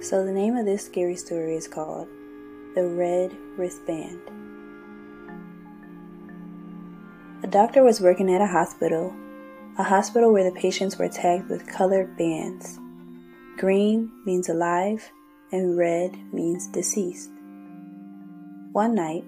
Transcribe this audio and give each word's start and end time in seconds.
So, 0.00 0.24
the 0.24 0.32
name 0.32 0.56
of 0.56 0.64
this 0.64 0.86
scary 0.86 1.16
story 1.16 1.56
is 1.56 1.66
called 1.66 2.06
The 2.76 2.86
Red 2.86 3.36
Wristband. 3.56 4.20
A 7.42 7.48
doctor 7.48 7.82
was 7.82 8.00
working 8.00 8.32
at 8.32 8.40
a 8.40 8.46
hospital, 8.46 9.12
a 9.76 9.82
hospital 9.82 10.32
where 10.32 10.48
the 10.48 10.60
patients 10.60 10.98
were 10.98 11.08
tagged 11.08 11.50
with 11.50 11.66
colored 11.66 12.16
bands. 12.16 12.78
Green 13.56 14.12
means 14.24 14.48
alive, 14.48 15.10
and 15.50 15.76
red 15.76 16.16
means 16.32 16.68
deceased. 16.68 17.30
One 18.70 18.94
night, 18.94 19.24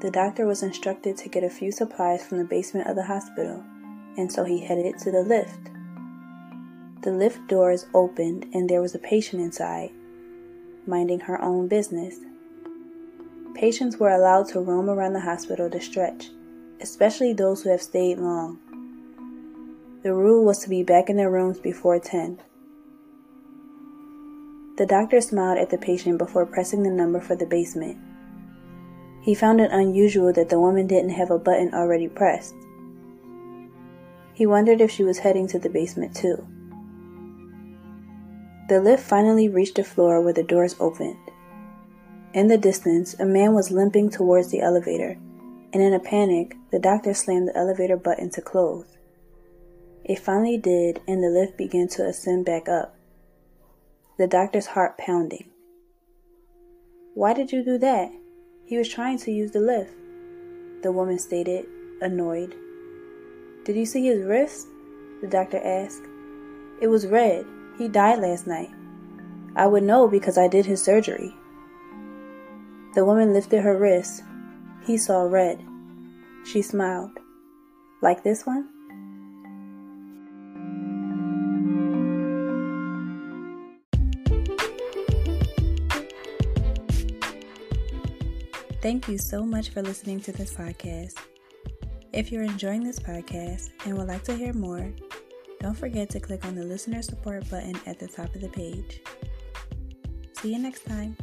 the 0.00 0.10
doctor 0.10 0.46
was 0.46 0.62
instructed 0.62 1.18
to 1.18 1.28
get 1.28 1.44
a 1.44 1.50
few 1.50 1.70
supplies 1.70 2.24
from 2.24 2.38
the 2.38 2.44
basement 2.44 2.88
of 2.88 2.96
the 2.96 3.04
hospital, 3.04 3.62
and 4.16 4.32
so 4.32 4.44
he 4.44 4.64
headed 4.64 4.98
to 5.00 5.10
the 5.10 5.20
lift. 5.20 5.70
The 7.02 7.12
lift 7.12 7.46
doors 7.46 7.86
opened, 7.92 8.46
and 8.54 8.70
there 8.70 8.80
was 8.80 8.94
a 8.94 8.98
patient 8.98 9.42
inside, 9.42 9.90
minding 10.88 11.20
her 11.20 11.40
own 11.40 11.68
business. 11.68 12.16
Patients 13.54 13.98
were 13.98 14.10
allowed 14.10 14.48
to 14.48 14.60
roam 14.60 14.90
around 14.90 15.12
the 15.12 15.20
hospital 15.20 15.70
to 15.70 15.80
stretch, 15.80 16.30
especially 16.80 17.32
those 17.32 17.62
who 17.62 17.70
have 17.70 17.82
stayed 17.82 18.18
long. 18.18 18.58
The 20.02 20.14
rule 20.14 20.44
was 20.44 20.58
to 20.60 20.68
be 20.68 20.82
back 20.82 21.10
in 21.10 21.16
their 21.16 21.30
rooms 21.30 21.58
before 21.60 22.00
10. 22.00 22.40
The 24.76 24.86
doctor 24.86 25.20
smiled 25.20 25.58
at 25.58 25.70
the 25.70 25.78
patient 25.78 26.18
before 26.18 26.46
pressing 26.46 26.84
the 26.84 26.90
number 26.90 27.20
for 27.20 27.34
the 27.36 27.46
basement. 27.46 27.98
He 29.22 29.34
found 29.34 29.60
it 29.60 29.72
unusual 29.72 30.32
that 30.32 30.48
the 30.48 30.60
woman 30.60 30.86
didn't 30.86 31.10
have 31.10 31.30
a 31.30 31.38
button 31.38 31.74
already 31.74 32.08
pressed. 32.08 32.54
He 34.34 34.46
wondered 34.46 34.80
if 34.80 34.90
she 34.92 35.02
was 35.02 35.18
heading 35.18 35.48
to 35.48 35.58
the 35.58 35.68
basement 35.68 36.14
too. 36.14 36.46
The 38.68 38.80
lift 38.82 39.02
finally 39.02 39.48
reached 39.48 39.76
the 39.76 39.84
floor 39.84 40.20
where 40.20 40.34
the 40.34 40.42
doors 40.42 40.76
opened. 40.78 41.16
In 42.34 42.48
the 42.48 42.58
distance, 42.58 43.14
a 43.18 43.24
man 43.24 43.54
was 43.54 43.70
limping 43.70 44.10
towards 44.10 44.50
the 44.50 44.60
elevator, 44.60 45.18
and 45.72 45.82
in 45.82 45.94
a 45.94 45.98
panic, 45.98 46.54
the 46.70 46.78
doctor 46.78 47.14
slammed 47.14 47.48
the 47.48 47.56
elevator 47.56 47.96
button 47.96 48.28
to 48.30 48.42
close. 48.42 48.98
It 50.04 50.18
finally 50.18 50.58
did, 50.58 51.00
and 51.08 51.22
the 51.22 51.28
lift 51.28 51.56
began 51.56 51.88
to 51.88 52.06
ascend 52.06 52.44
back 52.44 52.68
up. 52.68 52.94
The 54.18 54.26
doctor's 54.26 54.66
heart 54.66 54.98
pounding. 54.98 55.48
Why 57.14 57.32
did 57.32 57.50
you 57.50 57.64
do 57.64 57.78
that? 57.78 58.12
He 58.66 58.76
was 58.76 58.90
trying 58.90 59.18
to 59.20 59.32
use 59.32 59.52
the 59.52 59.60
lift, 59.60 59.94
the 60.82 60.92
woman 60.92 61.18
stated, 61.18 61.64
annoyed. 62.02 62.54
Did 63.64 63.76
you 63.76 63.86
see 63.86 64.06
his 64.06 64.24
wrist? 64.24 64.66
The 65.22 65.26
doctor 65.26 65.58
asked. 65.64 66.02
It 66.82 66.88
was 66.88 67.06
red. 67.06 67.46
He 67.78 67.86
died 67.86 68.18
last 68.18 68.46
night. 68.46 68.70
I 69.54 69.66
would 69.68 69.84
know 69.84 70.08
because 70.08 70.36
I 70.36 70.48
did 70.48 70.66
his 70.66 70.82
surgery. 70.82 71.32
The 72.94 73.04
woman 73.04 73.32
lifted 73.32 73.62
her 73.62 73.78
wrist. 73.78 74.24
He 74.84 74.98
saw 74.98 75.22
red. 75.22 75.64
She 76.44 76.60
smiled. 76.60 77.12
Like 78.02 78.24
this 78.24 78.44
one? 78.44 78.68
Thank 88.80 89.08
you 89.08 89.18
so 89.18 89.44
much 89.44 89.70
for 89.70 89.82
listening 89.82 90.20
to 90.20 90.32
this 90.32 90.52
podcast. 90.52 91.14
If 92.12 92.32
you're 92.32 92.42
enjoying 92.42 92.82
this 92.82 92.98
podcast 92.98 93.70
and 93.84 93.98
would 93.98 94.08
like 94.08 94.24
to 94.24 94.34
hear 94.34 94.52
more, 94.52 94.92
don't 95.60 95.76
forget 95.76 96.08
to 96.10 96.20
click 96.20 96.44
on 96.44 96.54
the 96.54 96.64
listener 96.64 97.02
support 97.02 97.48
button 97.50 97.78
at 97.86 97.98
the 97.98 98.06
top 98.06 98.34
of 98.34 98.40
the 98.40 98.48
page. 98.48 99.02
See 100.34 100.52
you 100.52 100.58
next 100.58 100.84
time. 100.84 101.16